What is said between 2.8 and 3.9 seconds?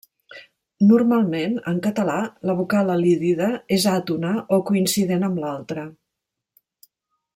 elidida és